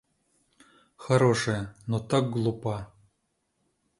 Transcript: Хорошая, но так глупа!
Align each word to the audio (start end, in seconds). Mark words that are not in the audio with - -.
Хорошая, 0.95 1.75
но 1.85 1.99
так 1.99 2.31
глупа! 2.31 2.81